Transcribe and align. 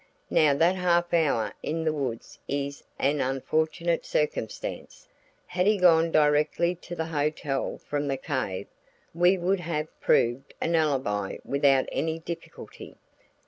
Now 0.31 0.55
that 0.55 0.75
half 0.77 1.13
hour 1.13 1.53
in 1.61 1.83
the 1.83 1.93
woods 1.93 2.39
is 2.47 2.83
an 2.97 3.21
unfortunate 3.21 4.03
circumstance. 4.03 5.07
Had 5.45 5.67
he 5.67 5.77
gone 5.77 6.09
directly 6.09 6.73
to 6.73 6.95
the 6.95 7.05
hotel 7.05 7.77
from 7.77 8.07
the 8.07 8.17
cave, 8.17 8.65
we 9.13 9.37
could 9.37 9.59
have 9.59 9.99
proved 10.01 10.55
an 10.59 10.73
alibi 10.73 11.37
without 11.45 11.85
any 11.91 12.17
difficulty. 12.17 12.95